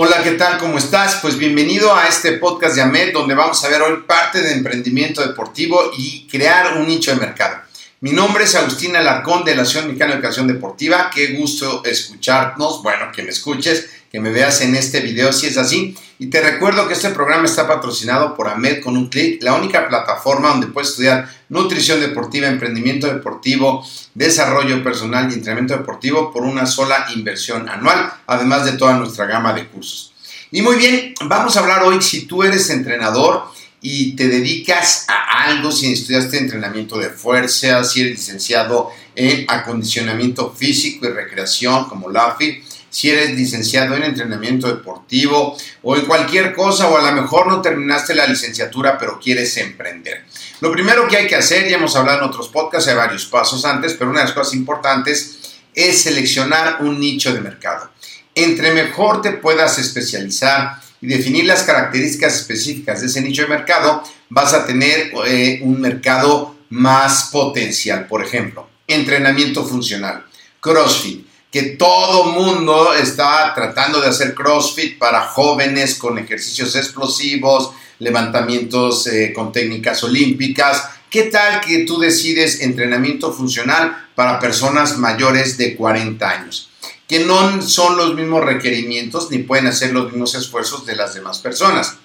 Hola, 0.00 0.22
¿qué 0.22 0.30
tal? 0.30 0.58
¿Cómo 0.58 0.78
estás? 0.78 1.18
Pues 1.20 1.36
bienvenido 1.36 1.92
a 1.92 2.06
este 2.06 2.34
podcast 2.34 2.76
de 2.76 2.82
AMED, 2.82 3.12
donde 3.12 3.34
vamos 3.34 3.64
a 3.64 3.68
ver 3.68 3.82
hoy 3.82 4.04
parte 4.06 4.40
de 4.40 4.52
emprendimiento 4.52 5.26
deportivo 5.26 5.90
y 5.98 6.24
crear 6.28 6.76
un 6.76 6.86
nicho 6.86 7.10
de 7.10 7.16
mercado. 7.16 7.62
Mi 7.98 8.12
nombre 8.12 8.44
es 8.44 8.54
Agustín 8.54 8.94
Alarcón 8.94 9.44
de 9.44 9.56
la 9.56 9.62
Asociación 9.62 9.88
Mexicana 9.88 10.12
de 10.12 10.18
Educación 10.18 10.46
Deportiva. 10.46 11.10
Qué 11.12 11.32
gusto 11.32 11.82
escucharnos, 11.84 12.80
bueno, 12.80 13.10
que 13.12 13.24
me 13.24 13.30
escuches, 13.30 13.90
que 14.10 14.20
me 14.20 14.30
veas 14.30 14.60
en 14.60 14.74
este 14.74 15.00
video 15.00 15.32
si 15.32 15.46
es 15.46 15.56
así. 15.56 15.96
Y 16.18 16.26
te 16.26 16.40
recuerdo 16.40 16.88
que 16.88 16.94
este 16.94 17.10
programa 17.10 17.44
está 17.44 17.68
patrocinado 17.68 18.34
por 18.34 18.48
AMED 18.48 18.80
con 18.80 18.96
un 18.96 19.08
clic, 19.08 19.42
la 19.42 19.54
única 19.54 19.88
plataforma 19.88 20.48
donde 20.48 20.66
puedes 20.66 20.90
estudiar 20.90 21.28
nutrición 21.48 22.00
deportiva, 22.00 22.48
emprendimiento 22.48 23.06
deportivo, 23.06 23.86
desarrollo 24.14 24.82
personal 24.82 25.30
y 25.30 25.34
entrenamiento 25.34 25.76
deportivo 25.76 26.32
por 26.32 26.42
una 26.42 26.66
sola 26.66 27.06
inversión 27.14 27.68
anual, 27.68 28.12
además 28.26 28.64
de 28.64 28.72
toda 28.72 28.96
nuestra 28.96 29.26
gama 29.26 29.52
de 29.52 29.66
cursos. 29.68 30.12
Y 30.50 30.62
muy 30.62 30.76
bien, 30.76 31.14
vamos 31.26 31.56
a 31.56 31.60
hablar 31.60 31.82
hoy 31.82 32.00
si 32.00 32.22
tú 32.22 32.42
eres 32.42 32.70
entrenador 32.70 33.44
y 33.80 34.16
te 34.16 34.28
dedicas 34.28 35.04
a 35.08 35.44
algo, 35.44 35.70
si 35.70 35.92
estudiaste 35.92 36.38
entrenamiento 36.38 36.98
de 36.98 37.10
fuerza, 37.10 37.84
si 37.84 38.00
eres 38.00 38.18
licenciado 38.18 38.90
en 39.14 39.44
acondicionamiento 39.48 40.52
físico 40.52 41.06
y 41.06 41.10
recreación 41.10 41.84
como 41.88 42.10
LAFI, 42.10 42.62
si 42.90 43.10
eres 43.10 43.30
licenciado 43.30 43.94
en 43.96 44.04
entrenamiento 44.04 44.68
deportivo 44.68 45.56
o 45.82 45.96
en 45.96 46.06
cualquier 46.06 46.54
cosa 46.54 46.88
o 46.88 46.96
a 46.96 47.10
lo 47.10 47.22
mejor 47.22 47.46
no 47.46 47.60
terminaste 47.60 48.14
la 48.14 48.26
licenciatura 48.26 48.98
pero 48.98 49.18
quieres 49.20 49.56
emprender. 49.56 50.24
Lo 50.60 50.72
primero 50.72 51.06
que 51.06 51.16
hay 51.16 51.26
que 51.26 51.36
hacer, 51.36 51.68
ya 51.68 51.76
hemos 51.76 51.94
hablado 51.96 52.18
en 52.18 52.24
otros 52.24 52.48
podcasts, 52.48 52.88
hay 52.88 52.96
varios 52.96 53.26
pasos 53.26 53.64
antes, 53.64 53.94
pero 53.94 54.10
una 54.10 54.20
de 54.20 54.26
las 54.26 54.34
cosas 54.34 54.54
importantes 54.54 55.58
es 55.74 56.02
seleccionar 56.02 56.78
un 56.80 56.98
nicho 56.98 57.32
de 57.32 57.40
mercado. 57.40 57.90
Entre 58.34 58.72
mejor 58.72 59.22
te 59.22 59.32
puedas 59.32 59.78
especializar, 59.78 60.80
y 61.00 61.06
definir 61.06 61.44
las 61.44 61.62
características 61.62 62.34
específicas 62.34 63.00
de 63.00 63.06
ese 63.06 63.20
nicho 63.20 63.42
de 63.42 63.48
mercado, 63.48 64.02
vas 64.28 64.52
a 64.52 64.66
tener 64.66 65.12
eh, 65.26 65.60
un 65.62 65.80
mercado 65.80 66.56
más 66.70 67.28
potencial. 67.30 68.06
Por 68.06 68.24
ejemplo, 68.24 68.68
entrenamiento 68.86 69.64
funcional, 69.64 70.24
CrossFit, 70.60 71.26
que 71.50 71.62
todo 71.62 72.24
mundo 72.24 72.92
está 72.94 73.52
tratando 73.54 74.00
de 74.00 74.08
hacer 74.08 74.34
CrossFit 74.34 74.98
para 74.98 75.22
jóvenes 75.28 75.94
con 75.94 76.18
ejercicios 76.18 76.76
explosivos, 76.76 77.70
levantamientos 77.98 79.06
eh, 79.06 79.32
con 79.34 79.52
técnicas 79.52 80.04
olímpicas. 80.04 80.88
¿Qué 81.10 81.24
tal 81.24 81.60
que 81.60 81.84
tú 81.84 81.98
decides 81.98 82.60
entrenamiento 82.60 83.32
funcional 83.32 84.08
para 84.14 84.38
personas 84.38 84.98
mayores 84.98 85.56
de 85.56 85.74
40 85.74 86.28
años? 86.28 86.68
que 87.08 87.20
no 87.20 87.62
son 87.62 87.96
los 87.96 88.14
mismos 88.14 88.44
requerimientos 88.44 89.30
ni 89.30 89.38
pueden 89.38 89.66
hacer 89.66 89.92
los 89.92 90.12
mismos 90.12 90.34
esfuerzos 90.34 90.84
de 90.84 90.94
las 90.94 91.14
demás 91.14 91.38
personas. 91.38 91.96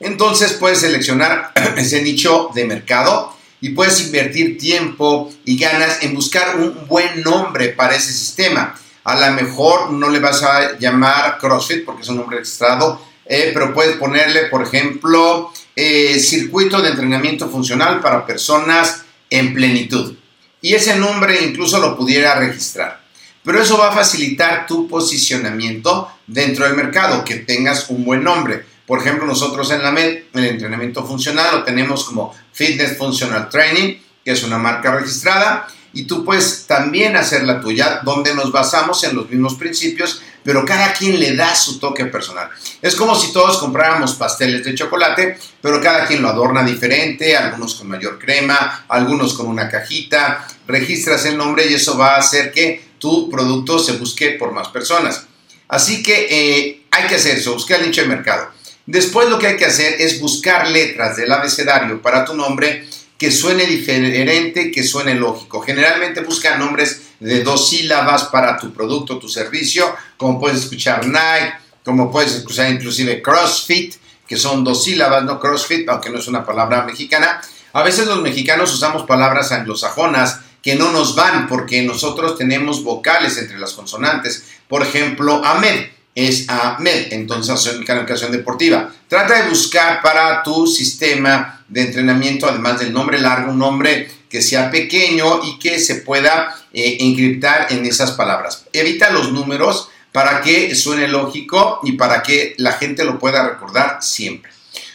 Entonces 0.00 0.54
puedes 0.54 0.80
seleccionar 0.80 1.52
ese 1.76 2.02
nicho 2.02 2.50
de 2.52 2.64
mercado 2.64 3.32
y 3.60 3.70
puedes 3.70 4.00
invertir 4.06 4.58
tiempo 4.58 5.32
y 5.44 5.58
ganas 5.58 6.02
en 6.02 6.14
buscar 6.14 6.56
un 6.56 6.86
buen 6.86 7.22
nombre 7.22 7.68
para 7.68 7.94
ese 7.94 8.12
sistema. 8.12 8.74
A 9.04 9.18
lo 9.18 9.34
mejor 9.34 9.92
no 9.92 10.08
le 10.08 10.18
vas 10.18 10.42
a 10.42 10.78
llamar 10.78 11.38
CrossFit 11.38 11.84
porque 11.84 12.02
es 12.02 12.08
un 12.08 12.16
nombre 12.16 12.38
registrado, 12.38 13.00
eh, 13.26 13.50
pero 13.52 13.72
puedes 13.72 13.96
ponerle, 13.96 14.46
por 14.46 14.62
ejemplo, 14.62 15.52
eh, 15.76 16.18
circuito 16.18 16.80
de 16.80 16.90
entrenamiento 16.90 17.48
funcional 17.48 18.00
para 18.00 18.26
personas 18.26 19.02
en 19.28 19.54
plenitud. 19.54 20.16
Y 20.62 20.74
ese 20.74 20.96
nombre 20.96 21.42
incluso 21.42 21.78
lo 21.80 21.96
pudiera 21.96 22.34
registrar. 22.34 23.00
Pero 23.42 23.62
eso 23.62 23.78
va 23.78 23.88
a 23.88 23.92
facilitar 23.92 24.66
tu 24.66 24.86
posicionamiento 24.86 26.10
dentro 26.26 26.66
del 26.66 26.74
mercado, 26.74 27.24
que 27.24 27.36
tengas 27.36 27.88
un 27.88 28.04
buen 28.04 28.22
nombre. 28.22 28.64
Por 28.86 28.98
ejemplo, 28.98 29.24
nosotros 29.24 29.70
en 29.70 29.82
la 29.82 29.92
MED, 29.92 30.24
el 30.34 30.44
entrenamiento 30.44 31.06
funcional, 31.06 31.58
lo 31.58 31.64
tenemos 31.64 32.04
como 32.04 32.34
Fitness 32.52 32.96
Functional 32.96 33.48
Training, 33.48 33.96
que 34.24 34.32
es 34.32 34.42
una 34.42 34.58
marca 34.58 34.94
registrada, 34.94 35.66
y 35.92 36.04
tú 36.04 36.24
puedes 36.24 36.66
también 36.66 37.16
hacer 37.16 37.42
la 37.44 37.60
tuya, 37.60 38.00
donde 38.04 38.34
nos 38.34 38.52
basamos 38.52 39.02
en 39.04 39.16
los 39.16 39.28
mismos 39.28 39.54
principios, 39.54 40.22
pero 40.44 40.64
cada 40.64 40.92
quien 40.92 41.18
le 41.18 41.34
da 41.34 41.54
su 41.54 41.78
toque 41.78 42.06
personal. 42.06 42.48
Es 42.80 42.94
como 42.94 43.14
si 43.14 43.32
todos 43.32 43.58
compráramos 43.58 44.14
pasteles 44.14 44.64
de 44.64 44.74
chocolate, 44.74 45.38
pero 45.60 45.80
cada 45.80 46.06
quien 46.06 46.22
lo 46.22 46.28
adorna 46.28 46.62
diferente, 46.62 47.36
algunos 47.36 47.74
con 47.74 47.88
mayor 47.88 48.18
crema, 48.18 48.84
algunos 48.88 49.34
con 49.34 49.46
una 49.46 49.68
cajita, 49.68 50.46
registras 50.66 51.24
el 51.26 51.36
nombre 51.36 51.66
y 51.68 51.74
eso 51.74 51.98
va 51.98 52.14
a 52.14 52.18
hacer 52.18 52.52
que 52.52 52.90
tu 52.98 53.28
producto 53.28 53.78
se 53.78 53.92
busque 53.92 54.32
por 54.32 54.52
más 54.52 54.68
personas. 54.68 55.26
Así 55.68 56.02
que 56.02 56.26
eh, 56.30 56.86
hay 56.90 57.06
que 57.06 57.16
hacer 57.16 57.36
eso, 57.36 57.54
buscar 57.54 57.80
el 57.80 57.86
nicho 57.86 58.02
de 58.02 58.08
mercado. 58.08 58.50
Después 58.86 59.28
lo 59.28 59.38
que 59.38 59.48
hay 59.48 59.56
que 59.56 59.66
hacer 59.66 60.00
es 60.00 60.20
buscar 60.20 60.68
letras 60.68 61.16
del 61.16 61.30
abecedario 61.32 62.00
para 62.00 62.24
tu 62.24 62.34
nombre 62.34 62.86
que 63.20 63.30
suene 63.30 63.66
diferente, 63.66 64.70
que 64.70 64.82
suene 64.82 65.14
lógico. 65.14 65.60
Generalmente 65.60 66.22
busca 66.22 66.56
nombres 66.56 67.02
de 67.20 67.42
dos 67.42 67.68
sílabas 67.68 68.24
para 68.24 68.56
tu 68.56 68.72
producto, 68.72 69.18
tu 69.18 69.28
servicio, 69.28 69.94
como 70.16 70.40
puedes 70.40 70.60
escuchar 70.60 71.06
Nike, 71.06 71.52
como 71.84 72.10
puedes 72.10 72.32
escuchar 72.32 72.70
inclusive 72.70 73.20
CrossFit, 73.20 73.94
que 74.26 74.36
son 74.36 74.64
dos 74.64 74.84
sílabas, 74.84 75.24
no 75.24 75.38
CrossFit, 75.38 75.88
aunque 75.88 76.08
no 76.08 76.18
es 76.18 76.28
una 76.28 76.46
palabra 76.46 76.84
mexicana. 76.84 77.42
A 77.74 77.82
veces 77.82 78.06
los 78.06 78.22
mexicanos 78.22 78.72
usamos 78.72 79.02
palabras 79.02 79.52
anglosajonas 79.52 80.40
que 80.62 80.74
no 80.74 80.90
nos 80.90 81.14
van 81.14 81.46
porque 81.46 81.82
nosotros 81.82 82.38
tenemos 82.38 82.82
vocales 82.82 83.36
entre 83.36 83.58
las 83.58 83.74
consonantes. 83.74 84.44
Por 84.66 84.82
ejemplo, 84.82 85.44
AMED 85.44 85.88
es 86.14 86.48
AMED, 86.48 87.12
entonces 87.12 87.50
Asociación 87.50 87.98
Educación 87.98 88.32
Deportiva. 88.32 88.92
Trata 89.08 89.42
de 89.42 89.48
buscar 89.48 90.02
para 90.02 90.42
tu 90.42 90.66
sistema 90.66 91.64
de 91.68 91.82
entrenamiento, 91.82 92.48
además 92.48 92.80
del 92.80 92.92
nombre 92.92 93.18
largo, 93.18 93.52
un 93.52 93.58
nombre 93.58 94.10
que 94.28 94.42
sea 94.42 94.70
pequeño 94.70 95.44
y 95.44 95.58
que 95.58 95.78
se 95.78 95.96
pueda 95.96 96.56
eh, 96.72 96.98
encriptar 97.00 97.66
en 97.70 97.84
esas 97.86 98.12
palabras. 98.12 98.64
Evita 98.72 99.10
los 99.10 99.32
números 99.32 99.88
para 100.12 100.40
que 100.40 100.74
suene 100.74 101.08
lógico 101.08 101.80
y 101.82 101.92
para 101.92 102.22
que 102.22 102.54
la 102.58 102.72
gente 102.72 103.04
lo 103.04 103.18
pueda 103.18 103.48
recordar 103.48 104.02
siempre. 104.02 104.50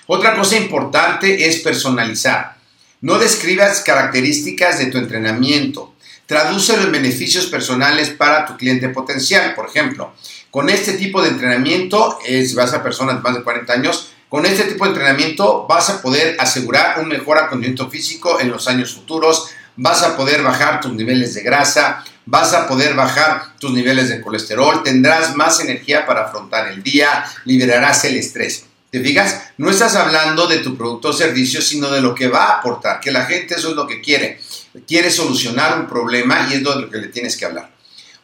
Otra 0.07 0.35
cosa 0.35 0.57
importante 0.57 1.47
es 1.47 1.59
personalizar. 1.59 2.57
No 3.01 3.17
describas 3.17 3.81
características 3.81 4.79
de 4.79 4.87
tu 4.87 4.97
entrenamiento. 4.97 5.95
Tradúcelo 6.25 6.83
en 6.83 6.91
beneficios 6.91 7.45
personales 7.47 8.09
para 8.09 8.45
tu 8.45 8.57
cliente 8.57 8.89
potencial. 8.89 9.53
Por 9.53 9.67
ejemplo, 9.67 10.13
con 10.55 10.69
este 10.69 10.93
tipo 10.93 11.21
de 11.21 11.27
entrenamiento, 11.27 12.17
si 12.25 12.55
vas 12.55 12.73
a 12.73 12.81
personas 12.81 13.17
de 13.17 13.21
más 13.21 13.35
de 13.35 13.43
40 13.43 13.73
años, 13.73 14.11
con 14.29 14.45
este 14.45 14.63
tipo 14.63 14.85
de 14.85 14.91
entrenamiento 14.91 15.65
vas 15.67 15.89
a 15.89 16.01
poder 16.01 16.37
asegurar 16.39 17.01
un 17.01 17.09
mejor 17.09 17.37
acondicionamiento 17.37 17.89
físico 17.89 18.39
en 18.39 18.51
los 18.51 18.69
años 18.69 18.93
futuros, 18.93 19.49
vas 19.75 20.01
a 20.03 20.15
poder 20.15 20.43
bajar 20.43 20.79
tus 20.79 20.93
niveles 20.93 21.33
de 21.33 21.41
grasa, 21.41 22.05
vas 22.25 22.53
a 22.53 22.69
poder 22.69 22.93
bajar 22.93 23.57
tus 23.59 23.73
niveles 23.73 24.07
de 24.07 24.21
colesterol, 24.21 24.81
tendrás 24.81 25.35
más 25.35 25.59
energía 25.59 26.05
para 26.05 26.27
afrontar 26.27 26.69
el 26.69 26.81
día, 26.81 27.25
liberarás 27.43 28.05
el 28.05 28.15
estrés. 28.15 28.63
¿Te 28.89 29.01
fijas? 29.01 29.41
No 29.57 29.69
estás 29.69 29.97
hablando 29.97 30.47
de 30.47 30.59
tu 30.59 30.77
producto 30.77 31.09
o 31.09 31.13
servicio, 31.13 31.61
sino 31.61 31.91
de 31.91 31.99
lo 31.99 32.15
que 32.15 32.29
va 32.29 32.45
a 32.45 32.59
aportar, 32.59 33.01
que 33.01 33.11
la 33.11 33.25
gente 33.25 33.55
eso 33.55 33.71
es 33.71 33.75
lo 33.75 33.85
que 33.85 33.99
quiere. 33.99 34.39
Quiere 34.87 35.11
solucionar 35.11 35.77
un 35.77 35.85
problema 35.85 36.47
y 36.49 36.53
es 36.53 36.63
de 36.63 36.75
lo 36.79 36.89
que 36.89 36.99
le 36.99 37.09
tienes 37.09 37.35
que 37.35 37.43
hablar. 37.43 37.74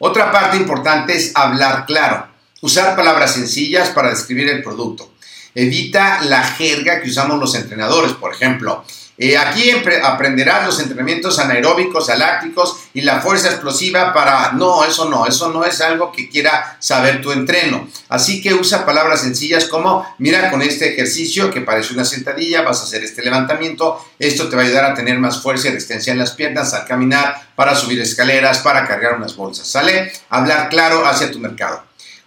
Otra 0.04 0.32
parte 0.32 0.56
importante 0.56 1.14
es 1.14 1.30
hablar 1.36 1.86
claro, 1.86 2.26
usar 2.60 2.96
palabras 2.96 3.34
sencillas 3.34 3.90
para 3.90 4.10
describir 4.10 4.48
el 4.48 4.60
producto. 4.60 5.12
Evita 5.54 6.22
la 6.22 6.42
jerga 6.42 7.00
que 7.00 7.08
usamos 7.08 7.38
los 7.38 7.54
entrenadores, 7.54 8.10
por 8.14 8.34
ejemplo. 8.34 8.84
Eh, 9.24 9.38
aquí 9.38 9.70
aprenderás 10.02 10.66
los 10.66 10.80
entrenamientos 10.80 11.38
anaeróbicos, 11.38 12.10
alácticos 12.10 12.88
y 12.92 13.02
la 13.02 13.20
fuerza 13.20 13.50
explosiva 13.50 14.12
para... 14.12 14.50
No, 14.50 14.84
eso 14.84 15.08
no, 15.08 15.24
eso 15.28 15.48
no 15.52 15.64
es 15.64 15.80
algo 15.80 16.10
que 16.10 16.28
quiera 16.28 16.76
saber 16.80 17.20
tu 17.22 17.30
entreno. 17.30 17.86
Así 18.08 18.42
que 18.42 18.52
usa 18.52 18.84
palabras 18.84 19.20
sencillas 19.20 19.66
como, 19.66 20.04
mira, 20.18 20.50
con 20.50 20.60
este 20.60 20.92
ejercicio 20.92 21.52
que 21.52 21.60
parece 21.60 21.94
una 21.94 22.04
sentadilla, 22.04 22.62
vas 22.62 22.80
a 22.80 22.82
hacer 22.82 23.04
este 23.04 23.22
levantamiento, 23.22 24.04
esto 24.18 24.48
te 24.48 24.56
va 24.56 24.62
a 24.62 24.64
ayudar 24.64 24.86
a 24.86 24.94
tener 24.94 25.20
más 25.20 25.40
fuerza 25.40 25.68
y 25.68 25.70
resistencia 25.70 26.12
en 26.12 26.18
las 26.18 26.32
piernas 26.32 26.74
al 26.74 26.84
caminar, 26.84 27.50
para 27.54 27.76
subir 27.76 28.00
escaleras, 28.00 28.58
para 28.58 28.88
cargar 28.88 29.14
unas 29.14 29.36
bolsas, 29.36 29.68
¿sale? 29.68 30.10
Hablar 30.30 30.68
claro 30.68 31.06
hacia 31.06 31.30
tu 31.30 31.38
mercado. 31.38 31.84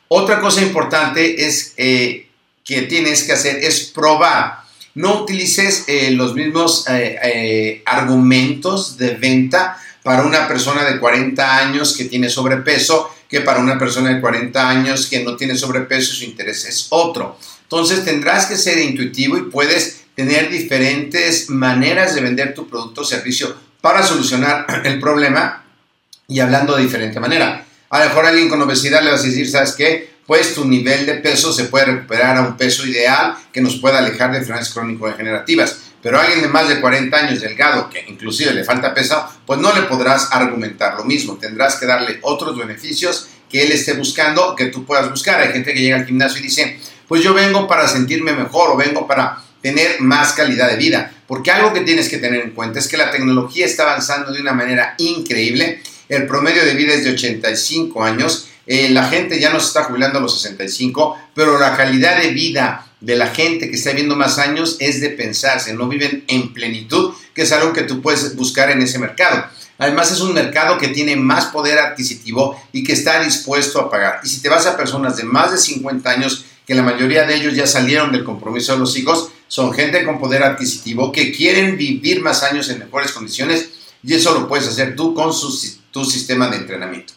Otra 0.07 0.39
cosa 0.39 0.62
importante 0.62 1.45
es 1.45 1.74
eh, 1.75 2.30
que 2.63 2.83
tienes 2.83 3.25
que 3.25 3.33
hacer 3.33 3.57
es 3.65 3.81
probar 3.81 4.63
no 4.95 5.24
utilices 5.24 5.86
eh, 5.88 6.12
los 6.12 6.33
mismos 6.33 6.86
eh, 6.88 7.19
eh, 7.21 7.83
argumentos 7.86 8.97
de 8.97 9.12
venta 9.15 9.77
para 10.03 10.24
una 10.24 10.47
persona 10.47 10.83
de 10.83 11.00
40 11.00 11.57
años 11.57 11.95
que 11.95 12.06
tiene 12.06 12.30
sobrepeso 12.30 13.12
que 13.30 13.42
para 13.42 13.59
una 13.59 13.77
persona 13.77 14.13
de 14.13 14.21
40 14.21 14.69
años 14.69 15.07
que 15.07 15.24
no 15.24 15.36
tiene 15.36 15.56
sobrepeso 15.56 16.13
su 16.13 16.24
interés 16.24 16.65
es 16.65 16.88
otro. 16.89 17.38
Entonces 17.63 18.06
tendrás 18.06 18.45
que 18.45 18.56
ser 18.56 18.77
intuitivo 18.77 19.38
y 19.38 19.44
puedes 19.44 20.06
tener 20.15 20.50
diferentes 20.50 21.50
maneras 21.50 22.15
de 22.15 22.21
vender 22.21 22.53
tu 22.53 22.68
producto 22.68 23.01
o 23.01 23.06
servicio 23.06 23.56
para 23.81 24.01
solucionar 24.01 24.65
el 24.86 25.00
problema 25.00 25.65
y 26.27 26.39
hablando 26.39 26.75
de 26.75 26.83
diferente 26.83 27.19
manera. 27.19 27.65
A 27.89 28.00
lo 28.00 28.06
mejor 28.06 28.25
alguien 28.25 28.48
con 28.48 28.62
obesidad 28.62 29.03
le 29.03 29.12
vas 29.12 29.21
a 29.21 29.27
decir, 29.27 29.50
¿sabes 29.50 29.74
qué? 29.74 30.14
Pues 30.25 30.54
tu 30.54 30.66
nivel 30.66 31.06
de 31.06 31.16
peso 31.16 31.54
se 31.54 31.66
puede 31.66 31.86
recuperar 31.86 32.38
a 32.38 32.42
un 32.42 32.57
peso 32.57 32.86
ideal 32.86 33.36
que 33.51 33.62
nos 33.62 33.75
pueda 33.75 34.00
alejar 34.00 34.31
de 34.31 34.39
enfermedades 34.39 34.74
crónico-degenerativas. 34.74 35.81
Pero 36.01 36.19
alguien 36.19 36.42
de 36.42 36.48
más 36.48 36.69
de 36.69 36.81
40 36.81 37.18
años 37.18 37.42
delgado, 37.42 37.89
que 37.89 38.06
inclusive 38.07 38.54
le 38.54 38.63
falta 38.63 38.94
peso, 38.94 39.27
pues 39.45 39.60
no 39.60 39.74
le 39.74 39.83
podrás 39.83 40.30
argumentar 40.31 40.95
lo 40.95 41.04
mismo. 41.04 41.38
Tendrás 41.38 41.77
que 41.77 41.86
darle 41.86 42.19
otros 42.22 42.57
beneficios 42.57 43.27
que 43.50 43.63
él 43.63 43.72
esté 43.72 43.94
buscando, 43.94 44.56
que 44.56 44.68
tú 44.68 44.86
puedas 44.86 45.10
buscar. 45.10 45.39
Hay 45.39 45.51
gente 45.51 45.74
que 45.74 45.81
llega 45.81 45.98
al 45.98 46.06
gimnasio 46.06 46.39
y 46.39 46.44
dice, 46.44 46.80
pues 47.07 47.24
yo 47.24 47.33
vengo 47.33 47.68
para 47.68 47.88
sentirme 47.88 48.33
mejor 48.33 48.72
o 48.72 48.77
vengo 48.77 49.07
para 49.07 49.44
tener 49.62 50.00
más 50.00 50.33
calidad 50.33 50.69
de 50.69 50.77
vida. 50.77 51.12
Porque 51.27 51.50
algo 51.50 51.74
que 51.74 51.81
tienes 51.81 52.07
que 52.07 52.19
tener 52.19 52.42
en 52.42 52.51
cuenta 52.51 52.77
es 52.77 52.88
que 52.88 52.98
la 52.98 53.10
tecnología 53.10 53.66
está 53.66 53.83
avanzando 53.83 54.31
de 54.31 54.42
una 54.42 54.54
manera 54.54 54.94
increíble. 55.00 55.81
El 56.07 56.27
promedio 56.27 56.63
de 56.63 56.75
vida 56.75 56.94
es 56.94 57.04
de 57.04 57.13
85 57.13 58.04
años 58.04 58.50
eh, 58.67 58.89
la 58.89 59.07
gente 59.07 59.39
ya 59.39 59.51
no 59.51 59.59
se 59.59 59.67
está 59.67 59.83
jubilando 59.83 60.19
a 60.19 60.21
los 60.21 60.41
65, 60.41 61.17
pero 61.33 61.59
la 61.59 61.75
calidad 61.77 62.21
de 62.21 62.29
vida 62.29 62.88
de 63.00 63.15
la 63.15 63.27
gente 63.27 63.69
que 63.69 63.75
está 63.75 63.91
viviendo 63.91 64.15
más 64.15 64.39
años 64.39 64.77
es 64.79 65.01
de 65.01 65.09
pensarse, 65.09 65.73
no 65.73 65.88
viven 65.88 66.23
en 66.27 66.53
plenitud, 66.53 67.13
que 67.33 67.44
es 67.44 67.51
algo 67.51 67.73
que 67.73 67.83
tú 67.83 68.01
puedes 68.01 68.35
buscar 68.35 68.71
en 68.71 68.81
ese 68.81 68.97
mercado. 68.97 69.45
Además 69.77 70.12
es 70.12 70.21
un 70.21 70.33
mercado 70.33 70.77
que 70.77 70.88
tiene 70.88 71.15
más 71.15 71.47
poder 71.47 71.77
adquisitivo 71.77 72.59
y 72.71 72.83
que 72.83 72.94
está 72.94 73.21
dispuesto 73.21 73.79
a 73.79 73.89
pagar. 73.89 74.21
Y 74.23 74.29
si 74.29 74.41
te 74.41 74.50
vas 74.50 74.65
a 74.65 74.77
personas 74.77 75.17
de 75.17 75.23
más 75.23 75.51
de 75.51 75.57
50 75.57 76.09
años, 76.09 76.45
que 76.65 76.73
la 76.73 76.81
mayoría 76.81 77.25
de 77.25 77.35
ellos 77.35 77.53
ya 77.53 77.67
salieron 77.67 78.12
del 78.12 78.23
compromiso 78.23 78.73
de 78.73 78.79
los 78.79 78.97
hijos, 78.97 79.29
son 79.47 79.73
gente 79.73 80.03
con 80.03 80.19
poder 80.19 80.44
adquisitivo 80.44 81.12
que 81.12 81.31
quieren 81.31 81.77
vivir 81.77 82.21
más 82.21 82.41
años 82.41 82.69
en 82.69 82.79
mejores 82.79 83.12
condiciones 83.12 83.69
y 84.03 84.13
eso 84.13 84.33
lo 84.33 84.47
puedes 84.47 84.67
hacer 84.67 84.95
tú 84.95 85.13
con 85.13 85.31
tu 85.91 86.06
sistema 86.06 86.50
de 86.50 86.57
entrenamiento. 86.57 87.13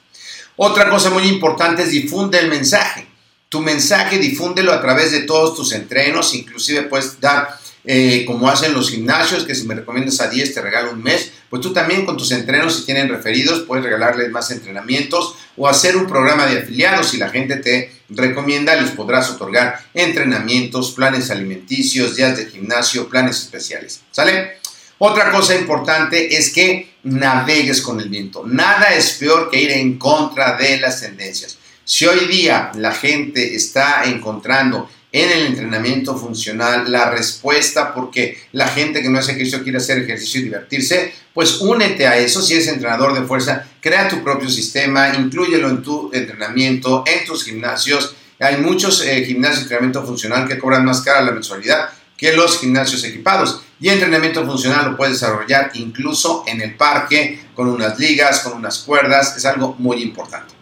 Otra 0.60 0.90
cosa 0.90 1.10
muy 1.10 1.22
importante 1.28 1.84
es 1.84 1.90
difunde 1.92 2.36
el 2.36 2.48
mensaje. 2.48 3.06
Tu 3.48 3.60
mensaje 3.60 4.18
difúndelo 4.18 4.72
a 4.72 4.80
través 4.80 5.12
de 5.12 5.20
todos 5.20 5.54
tus 5.54 5.70
entrenos, 5.70 6.34
inclusive 6.34 6.82
puedes 6.82 7.20
dar, 7.20 7.56
eh, 7.84 8.24
como 8.26 8.50
hacen 8.50 8.74
los 8.74 8.90
gimnasios, 8.90 9.44
que 9.44 9.54
si 9.54 9.68
me 9.68 9.76
recomiendas 9.76 10.20
a 10.20 10.28
10 10.28 10.54
te 10.54 10.60
regalo 10.60 10.90
un 10.90 11.00
mes, 11.00 11.30
pues 11.48 11.62
tú 11.62 11.72
también 11.72 12.04
con 12.04 12.16
tus 12.16 12.32
entrenos, 12.32 12.74
si 12.76 12.84
tienen 12.84 13.08
referidos, 13.08 13.60
puedes 13.68 13.84
regalarles 13.84 14.32
más 14.32 14.50
entrenamientos 14.50 15.36
o 15.56 15.68
hacer 15.68 15.96
un 15.96 16.08
programa 16.08 16.46
de 16.46 16.58
afiliados. 16.58 17.10
Si 17.10 17.18
la 17.18 17.28
gente 17.28 17.58
te 17.58 17.92
recomienda, 18.08 18.74
les 18.74 18.90
podrás 18.90 19.30
otorgar 19.30 19.78
entrenamientos, 19.94 20.90
planes 20.90 21.30
alimenticios, 21.30 22.16
días 22.16 22.36
de 22.36 22.46
gimnasio, 22.46 23.08
planes 23.08 23.38
especiales. 23.42 24.00
¿Sale? 24.10 24.58
Otra 24.98 25.30
cosa 25.30 25.54
importante 25.54 26.36
es 26.36 26.52
que 26.52 26.94
navegues 27.04 27.80
con 27.80 28.00
el 28.00 28.08
viento. 28.08 28.44
Nada 28.46 28.94
es 28.94 29.12
peor 29.12 29.48
que 29.48 29.60
ir 29.60 29.70
en 29.70 29.98
contra 29.98 30.56
de 30.56 30.78
las 30.78 31.00
tendencias. 31.00 31.58
Si 31.84 32.04
hoy 32.04 32.26
día 32.26 32.72
la 32.74 32.92
gente 32.92 33.54
está 33.54 34.04
encontrando 34.04 34.90
en 35.10 35.30
el 35.30 35.46
entrenamiento 35.46 36.16
funcional 36.16 36.90
la 36.90 37.10
respuesta 37.10 37.94
porque 37.94 38.38
la 38.52 38.68
gente 38.68 39.00
que 39.00 39.08
no 39.08 39.18
hace 39.18 39.32
ejercicio 39.32 39.62
quiere 39.62 39.78
hacer 39.78 39.98
ejercicio 39.98 40.40
y 40.40 40.44
divertirse, 40.44 41.14
pues 41.32 41.60
únete 41.60 42.06
a 42.06 42.18
eso 42.18 42.42
si 42.42 42.54
eres 42.54 42.68
entrenador 42.68 43.14
de 43.14 43.26
fuerza, 43.26 43.66
crea 43.80 44.08
tu 44.08 44.22
propio 44.22 44.50
sistema, 44.50 45.14
inclúyelo 45.14 45.70
en 45.70 45.82
tu 45.82 46.10
entrenamiento, 46.12 47.04
en 47.06 47.24
tus 47.24 47.44
gimnasios. 47.44 48.16
Hay 48.40 48.58
muchos 48.58 49.04
eh, 49.04 49.24
gimnasios 49.24 49.60
de 49.60 49.62
entrenamiento 49.62 50.04
funcional 50.04 50.46
que 50.46 50.58
cobran 50.58 50.84
más 50.84 51.00
cara 51.00 51.22
la 51.22 51.32
mensualidad 51.32 51.90
que 52.16 52.32
los 52.32 52.58
gimnasios 52.58 53.04
equipados. 53.04 53.62
Y 53.80 53.88
entrenamiento 53.88 54.44
funcional 54.44 54.90
lo 54.90 54.96
puedes 54.96 55.20
desarrollar 55.20 55.70
incluso 55.74 56.44
en 56.46 56.60
el 56.60 56.74
parque, 56.74 57.48
con 57.54 57.68
unas 57.68 57.98
ligas, 57.98 58.40
con 58.40 58.54
unas 58.54 58.78
cuerdas, 58.78 59.36
es 59.36 59.44
algo 59.44 59.76
muy 59.78 60.02
importante. 60.02 60.54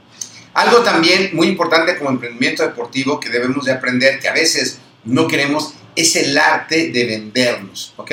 Algo 0.54 0.78
también 0.78 1.30
muy 1.34 1.48
importante 1.48 1.96
como 1.96 2.10
emprendimiento 2.10 2.62
deportivo 2.62 3.20
que 3.20 3.28
debemos 3.28 3.64
de 3.64 3.72
aprender, 3.72 4.18
que 4.18 4.28
a 4.28 4.32
veces 4.32 4.78
no 5.04 5.26
queremos, 5.26 5.74
es 5.94 6.16
el 6.16 6.36
arte 6.36 6.90
de 6.90 7.04
vendernos, 7.04 7.94
¿ok? 7.96 8.12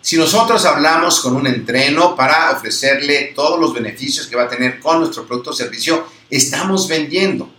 Si 0.00 0.16
nosotros 0.16 0.64
hablamos 0.64 1.20
con 1.20 1.36
un 1.36 1.46
entreno 1.46 2.14
para 2.16 2.52
ofrecerle 2.52 3.32
todos 3.34 3.60
los 3.60 3.74
beneficios 3.74 4.26
que 4.26 4.36
va 4.36 4.44
a 4.44 4.48
tener 4.48 4.80
con 4.80 5.00
nuestro 5.00 5.26
producto 5.26 5.50
o 5.50 5.52
servicio, 5.52 6.06
estamos 6.30 6.88
vendiendo. 6.88 7.50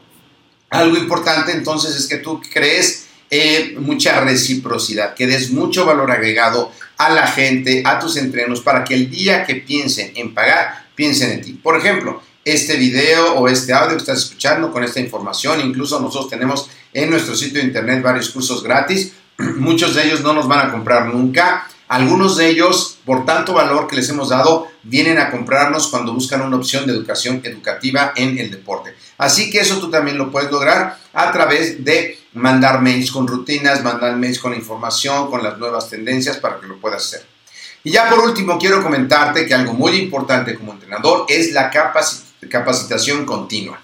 Algo 0.70 0.98
importante 0.98 1.52
entonces 1.52 1.96
es 1.96 2.08
que 2.08 2.18
tú 2.18 2.42
crees 2.52 3.09
eh, 3.30 3.76
mucha 3.80 4.22
reciprocidad, 4.22 5.14
que 5.14 5.28
des 5.28 5.52
mucho 5.52 5.86
valor 5.86 6.12
agregado 6.12 6.72
a 6.98 7.10
la 7.10 7.28
gente, 7.28 7.84
a 7.86 8.00
tus 8.00 8.18
entrenos, 8.18 8.62
para 8.62 8.84
que 8.84 8.94
el 8.94 9.10
día 9.10 9.46
que 9.46 9.56
piensen 9.56 10.12
en 10.16 10.34
pagar, 10.34 10.88
piensen 10.96 11.32
en 11.32 11.42
ti. 11.42 11.54
Por 11.54 11.78
ejemplo, 11.78 12.22
este 12.44 12.78
video 12.78 13.36
o 13.36 13.48
este 13.48 13.74
audio 13.74 13.92
que 13.92 14.02
estás 14.04 14.20
escuchando 14.20 14.72
con 14.72 14.84
esta 14.84 15.00
información, 15.00 15.62
incluso 15.62 16.00
nosotros 16.00 16.30
tenemos 16.30 16.70
en 16.94 17.10
nuestro 17.10 17.36
sitio 17.36 17.62
de 17.62 17.68
internet 17.68 18.02
varios 18.02 18.30
cursos 18.30 18.64
gratis, 18.64 19.14
muchos 19.38 19.96
de 19.96 20.06
ellos 20.06 20.22
no 20.22 20.34
nos 20.34 20.48
van 20.48 20.68
a 20.68 20.72
comprar 20.72 21.08
nunca, 21.08 21.68
algunos 21.88 22.38
de 22.38 22.50
ellos, 22.50 23.00
por 23.04 23.26
tanto 23.26 23.54
valor 23.54 23.88
que 23.88 23.96
les 23.96 24.08
hemos 24.10 24.30
dado, 24.30 24.68
vienen 24.84 25.18
a 25.18 25.32
comprarnos 25.32 25.88
cuando 25.88 26.14
buscan 26.14 26.42
una 26.42 26.58
opción 26.58 26.86
de 26.86 26.94
educación 26.94 27.42
educativa 27.44 28.14
en 28.16 28.38
el 28.38 28.52
deporte. 28.52 28.94
Así 29.18 29.50
que 29.50 29.60
eso 29.62 29.80
tú 29.80 29.90
también 29.90 30.16
lo 30.16 30.32
puedes 30.32 30.52
lograr 30.52 31.00
a 31.14 31.32
través 31.32 31.84
de 31.84 32.19
mandar 32.34 32.82
mails 32.82 33.12
con 33.12 33.28
rutinas, 33.28 33.84
mandar 33.84 34.16
mails 34.16 34.40
con 34.40 34.54
información, 34.54 35.30
con 35.30 35.44
las 35.44 35.58
nuevas 35.58 35.90
tendencias 35.90 36.38
para 36.38 36.60
que 36.60 36.68
lo 36.68 36.78
puedas 36.78 37.06
hacer. 37.06 37.26
Y 37.84 37.92
ya 37.92 38.10
por 38.10 38.20
último, 38.20 38.58
quiero 38.58 38.84
comentarte 38.84 39.46
que 39.46 39.54
algo 39.54 39.74
muy 39.74 39.94
importante 39.98 40.56
como 40.56 40.74
entrenador 40.74 41.26
es 41.30 41.54
la 41.54 41.70
capacitación 41.70 43.26
continua. 43.26 43.80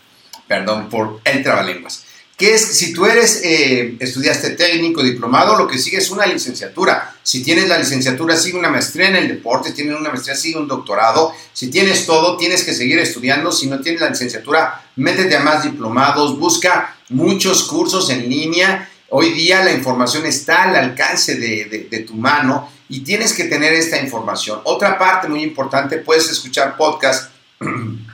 Perdón 0.47 0.89
por 0.89 1.21
el 1.23 1.41
trabalenguas. 1.41 2.04
Que 2.37 2.53
es 2.53 2.77
si 2.77 2.93
tú 2.93 3.05
eres, 3.05 3.41
eh, 3.43 3.95
estudiaste 3.99 4.51
técnico, 4.51 5.01
diplomado, 5.01 5.55
lo 5.55 5.67
que 5.67 5.77
sigue 5.77 5.97
es 5.97 6.09
una 6.09 6.25
licenciatura. 6.25 7.15
Si 7.23 7.41
tienes 7.41 7.69
la 7.69 7.77
licenciatura, 7.77 8.35
sigue 8.35 8.57
una 8.57 8.69
maestría 8.69 9.07
en 9.07 9.15
el 9.15 9.27
deporte, 9.29 9.69
si 9.69 9.75
tienes 9.75 9.97
una 9.97 10.09
maestría, 10.09 10.35
sigue 10.35 10.59
un 10.59 10.67
doctorado. 10.67 11.33
Si 11.53 11.69
tienes 11.69 12.05
todo, 12.05 12.35
tienes 12.35 12.63
que 12.63 12.73
seguir 12.73 12.99
estudiando. 12.99 13.53
Si 13.53 13.67
no 13.67 13.79
tienes 13.79 14.01
la 14.01 14.09
licenciatura, 14.09 14.83
métete 14.97 15.37
a 15.37 15.39
más 15.39 15.63
diplomados, 15.63 16.37
busca 16.37 16.97
muchos 17.09 17.63
cursos 17.63 18.09
en 18.09 18.29
línea. 18.29 18.89
Hoy 19.09 19.31
día 19.31 19.63
la 19.63 19.71
información 19.71 20.25
está 20.25 20.63
al 20.63 20.75
alcance 20.75 21.35
de, 21.35 21.87
de 21.89 21.99
tu 21.99 22.15
mano 22.15 22.69
y 22.89 22.99
tienes 22.99 23.31
que 23.33 23.45
tener 23.45 23.73
esta 23.73 24.01
información. 24.01 24.59
Otra 24.65 24.97
parte 24.97 25.29
muy 25.29 25.41
importante, 25.41 25.99
puedes 25.99 26.29
escuchar 26.29 26.75
podcasts 26.75 27.29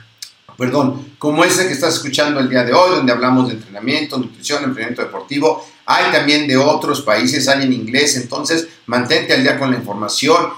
perdón, 0.56 1.14
como 1.18 1.44
ese 1.44 1.66
que 1.66 1.72
estás 1.72 1.94
escuchando 1.94 2.40
el 2.40 2.48
día 2.48 2.64
de 2.64 2.72
hoy, 2.72 2.96
donde 2.96 3.12
hablamos 3.12 3.48
de 3.48 3.54
entrenamiento, 3.54 4.18
nutrición, 4.18 4.64
entrenamiento 4.64 5.02
deportivo. 5.02 5.64
Hay 5.86 6.12
también 6.12 6.46
de 6.46 6.56
otros 6.56 7.02
países, 7.02 7.48
hay 7.48 7.64
en 7.64 7.72
inglés, 7.72 8.16
entonces 8.16 8.68
mantente 8.86 9.32
al 9.32 9.42
día 9.42 9.58
con 9.58 9.70
la 9.70 9.76
información. 9.76 10.48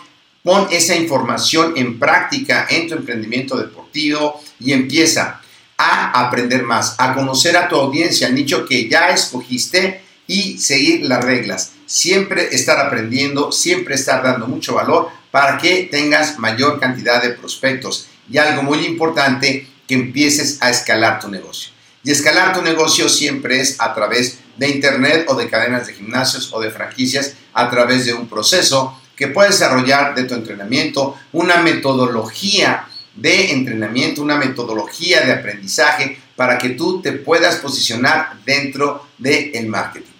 Pon 0.42 0.68
esa 0.70 0.94
información 0.94 1.72
en 1.76 1.98
práctica 1.98 2.66
en 2.68 2.88
tu 2.88 2.94
emprendimiento 2.94 3.56
deportivo 3.56 4.40
y 4.60 4.72
empieza 4.72 5.40
a 5.76 6.26
aprender 6.26 6.62
más, 6.64 6.94
a 6.98 7.14
conocer 7.14 7.56
a 7.56 7.68
tu 7.68 7.76
audiencia, 7.76 8.26
al 8.26 8.34
nicho 8.34 8.64
que 8.66 8.88
ya 8.88 9.08
escogiste 9.08 10.02
y 10.26 10.58
seguir 10.58 11.04
las 11.06 11.24
reglas. 11.24 11.72
Siempre 11.86 12.54
estar 12.54 12.78
aprendiendo, 12.78 13.52
siempre 13.52 13.94
estar 13.94 14.22
dando 14.22 14.46
mucho 14.46 14.74
valor 14.74 15.08
para 15.30 15.58
que 15.58 15.88
tengas 15.90 16.38
mayor 16.38 16.78
cantidad 16.78 17.22
de 17.22 17.30
prospectos. 17.30 18.08
Y 18.30 18.38
algo 18.38 18.62
muy 18.62 18.86
importante, 18.86 19.66
que 19.86 19.94
empieces 19.94 20.58
a 20.60 20.70
escalar 20.70 21.20
tu 21.20 21.28
negocio. 21.28 21.72
Y 22.02 22.10
escalar 22.10 22.54
tu 22.54 22.62
negocio 22.62 23.08
siempre 23.08 23.60
es 23.60 23.80
a 23.80 23.94
través 23.94 24.38
de 24.56 24.68
Internet 24.68 25.26
o 25.28 25.34
de 25.34 25.48
cadenas 25.48 25.86
de 25.86 25.94
gimnasios 25.94 26.52
o 26.52 26.60
de 26.60 26.70
franquicias, 26.70 27.34
a 27.52 27.70
través 27.70 28.04
de 28.04 28.12
un 28.12 28.28
proceso 28.28 29.00
que 29.16 29.28
puedes 29.28 29.58
desarrollar 29.58 30.14
de 30.14 30.24
tu 30.24 30.34
entrenamiento, 30.34 31.16
una 31.32 31.58
metodología 31.58 32.86
de 33.14 33.52
entrenamiento, 33.52 34.22
una 34.22 34.36
metodología 34.36 35.24
de 35.24 35.32
aprendizaje 35.32 36.18
para 36.36 36.58
que 36.58 36.70
tú 36.70 37.00
te 37.00 37.12
puedas 37.12 37.56
posicionar 37.56 38.36
dentro 38.44 39.06
del 39.18 39.66
marketing. 39.68 40.10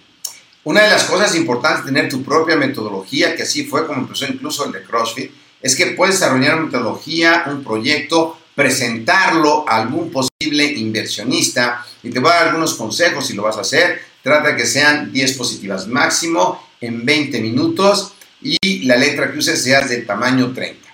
Una 0.63 0.81
de 0.81 0.89
las 0.89 1.03
cosas 1.03 1.35
importantes 1.35 1.85
de 1.85 1.91
tener 1.91 2.09
tu 2.09 2.23
propia 2.23 2.55
metodología, 2.55 3.35
que 3.35 3.43
así 3.43 3.65
fue 3.65 3.85
como 3.85 4.01
empezó 4.01 4.25
incluso 4.25 4.65
el 4.65 4.71
de 4.71 4.83
CrossFit, 4.83 5.31
es 5.61 5.75
que 5.75 5.87
puedes 5.87 6.15
desarrollar 6.15 6.55
una 6.55 6.65
metodología, 6.65 7.43
un 7.47 7.63
proyecto, 7.63 8.39
presentarlo 8.55 9.67
a 9.67 9.81
algún 9.81 10.09
posible 10.11 10.63
inversionista 10.63 11.85
y 12.01 12.09
te 12.09 12.19
voy 12.19 12.31
a 12.31 12.35
dar 12.35 12.47
algunos 12.47 12.75
consejos 12.75 13.27
si 13.27 13.33
lo 13.33 13.43
vas 13.43 13.57
a 13.57 13.61
hacer. 13.61 14.01
Trata 14.23 14.49
de 14.49 14.55
que 14.55 14.65
sean 14.65 15.11
10 15.11 15.33
positivas 15.33 15.87
máximo 15.87 16.67
en 16.81 17.05
20 17.05 17.41
minutos 17.41 18.13
y 18.41 18.83
la 18.85 18.95
letra 18.95 19.31
que 19.31 19.39
uses 19.39 19.61
sea 19.61 19.81
del 19.81 20.05
tamaño 20.05 20.53
30. 20.53 20.87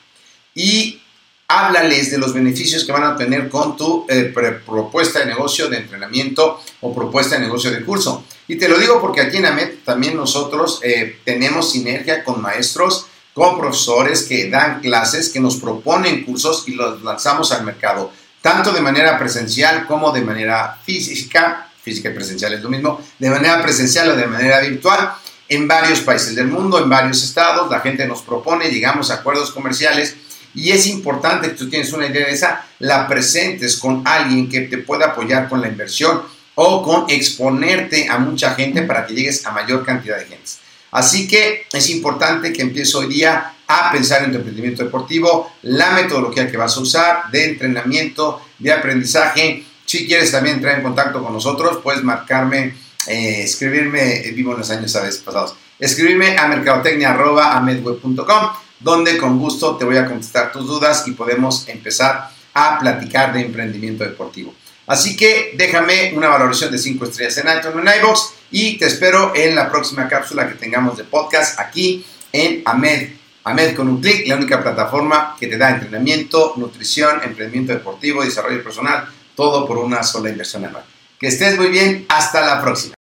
Y 0.55 1.01
háblales 1.47 2.11
de 2.11 2.17
los 2.17 2.33
beneficios 2.33 2.85
que 2.85 2.91
van 2.91 3.03
a 3.03 3.15
tener 3.15 3.49
con 3.49 3.75
tu 3.75 4.05
eh, 4.07 4.33
propuesta 4.65 5.19
de 5.19 5.25
negocio 5.25 5.67
de 5.67 5.77
entrenamiento 5.77 6.61
o 6.79 6.95
propuesta 6.95 7.35
de 7.35 7.41
negocio 7.41 7.71
de 7.71 7.83
curso. 7.83 8.23
Y 8.47 8.55
te 8.55 8.67
lo 8.67 8.77
digo 8.77 9.01
porque 9.01 9.21
aquí 9.21 9.37
en 9.37 9.45
AMET 9.45 9.83
también 9.83 10.15
nosotros 10.15 10.79
eh, 10.83 11.19
tenemos 11.25 11.71
sinergia 11.71 12.23
con 12.23 12.41
maestros 12.41 13.07
con 13.33 13.57
profesores 13.57 14.23
que 14.23 14.49
dan 14.49 14.81
clases, 14.81 15.29
que 15.29 15.39
nos 15.39 15.57
proponen 15.57 16.23
cursos 16.23 16.65
y 16.67 16.73
los 16.73 17.01
lanzamos 17.01 17.51
al 17.51 17.63
mercado, 17.63 18.11
tanto 18.41 18.71
de 18.71 18.81
manera 18.81 19.17
presencial 19.17 19.85
como 19.87 20.11
de 20.11 20.21
manera 20.21 20.77
física, 20.83 21.69
física 21.81 22.09
y 22.09 22.13
presencial 22.13 22.53
es 22.53 22.61
lo 22.61 22.69
mismo, 22.69 23.01
de 23.19 23.29
manera 23.29 23.61
presencial 23.61 24.09
o 24.09 24.15
de 24.15 24.27
manera 24.27 24.59
virtual, 24.59 25.13
en 25.47 25.67
varios 25.67 25.99
países 26.01 26.35
del 26.35 26.47
mundo, 26.47 26.79
en 26.79 26.89
varios 26.89 27.23
estados, 27.23 27.69
la 27.69 27.81
gente 27.81 28.07
nos 28.07 28.21
propone, 28.21 28.69
llegamos 28.69 29.11
a 29.11 29.15
acuerdos 29.15 29.51
comerciales 29.51 30.15
y 30.53 30.71
es 30.71 30.87
importante 30.87 31.49
que 31.49 31.55
tú 31.55 31.69
tienes 31.69 31.91
una 31.93 32.07
idea 32.07 32.25
de 32.25 32.33
esa, 32.33 32.65
la 32.79 33.07
presentes 33.07 33.77
con 33.77 34.01
alguien 34.05 34.49
que 34.49 34.61
te 34.61 34.77
pueda 34.77 35.07
apoyar 35.07 35.49
con 35.49 35.61
la 35.61 35.67
inversión 35.67 36.21
o 36.55 36.83
con 36.83 37.09
exponerte 37.09 38.07
a 38.09 38.17
mucha 38.17 38.55
gente 38.55 38.81
para 38.83 39.05
que 39.05 39.13
llegues 39.13 39.45
a 39.45 39.51
mayor 39.51 39.85
cantidad 39.85 40.17
de 40.17 40.25
gente. 40.25 40.51
Así 40.91 41.27
que 41.27 41.65
es 41.71 41.89
importante 41.89 42.51
que 42.51 42.61
empieces 42.61 42.93
hoy 42.95 43.07
día 43.07 43.53
a 43.67 43.91
pensar 43.91 44.23
en 44.23 44.31
tu 44.31 44.37
emprendimiento 44.37 44.83
deportivo, 44.83 45.53
la 45.63 45.91
metodología 45.91 46.51
que 46.51 46.57
vas 46.57 46.75
a 46.75 46.81
usar 46.81 47.31
de 47.31 47.45
entrenamiento, 47.45 48.41
de 48.59 48.73
aprendizaje. 48.73 49.63
Si 49.85 50.05
quieres 50.05 50.31
también 50.31 50.57
entrar 50.57 50.77
en 50.77 50.83
contacto 50.83 51.23
con 51.23 51.33
nosotros, 51.33 51.79
puedes 51.81 52.03
marcarme, 52.03 52.75
eh, 53.07 53.43
escribirme, 53.43 54.27
eh, 54.27 54.31
vivo 54.33 54.51
en 54.51 54.59
los 54.59 54.69
años 54.69 54.93
a 54.95 55.01
veces 55.01 55.21
pasados, 55.21 55.55
escribirme 55.79 56.37
a 56.37 56.47
mercadotecnia.amedweb.com, 56.47 58.49
donde 58.79 59.17
con 59.17 59.39
gusto 59.39 59.77
te 59.77 59.85
voy 59.85 59.97
a 59.97 60.05
contestar 60.05 60.51
tus 60.51 60.67
dudas 60.67 61.07
y 61.07 61.11
podemos 61.11 61.67
empezar 61.69 62.29
a 62.53 62.79
platicar 62.79 63.33
de 63.33 63.41
emprendimiento 63.41 64.03
deportivo. 64.03 64.53
Así 64.87 65.15
que 65.15 65.53
déjame 65.55 66.11
una 66.15 66.27
valoración 66.27 66.71
de 66.71 66.77
5 66.77 67.05
estrellas 67.05 67.37
en 67.37 67.47
iTunes 67.47 67.77
en 67.77 67.87
iVoox 68.01 68.40
y 68.51 68.77
te 68.77 68.85
espero 68.85 69.33
en 69.35 69.55
la 69.55 69.71
próxima 69.71 70.07
cápsula 70.07 70.47
que 70.47 70.55
tengamos 70.55 70.97
de 70.97 71.05
podcast 71.05 71.59
aquí 71.59 72.05
en 72.31 72.61
AMED. 72.65 73.09
AMED 73.43 73.75
con 73.75 73.87
un 73.87 74.01
clic, 74.01 74.27
la 74.27 74.35
única 74.35 74.61
plataforma 74.61 75.35
que 75.39 75.47
te 75.47 75.57
da 75.57 75.71
entrenamiento, 75.71 76.53
nutrición, 76.57 77.21
emprendimiento 77.23 77.73
deportivo, 77.73 78.23
desarrollo 78.23 78.63
personal, 78.63 79.07
todo 79.35 79.65
por 79.65 79.77
una 79.77 80.03
sola 80.03 80.29
inversión 80.29 80.65
anual. 80.65 80.83
Que 81.19 81.27
estés 81.27 81.57
muy 81.57 81.67
bien, 81.67 82.05
hasta 82.09 82.45
la 82.45 82.61
próxima. 82.61 82.93